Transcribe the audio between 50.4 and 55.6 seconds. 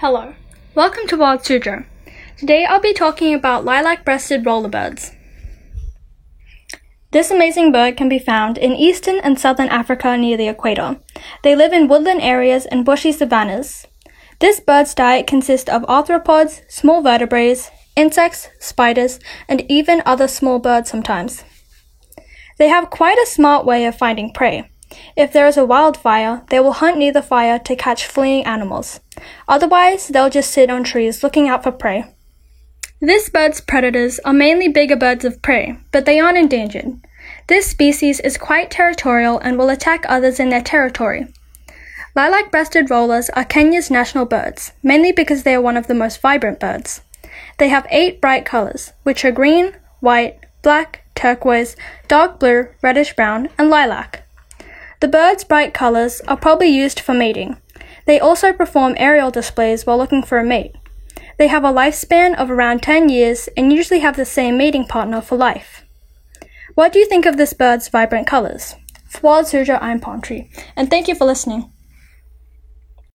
black, turquoise, dark blue, reddish brown, and lilac. The bird's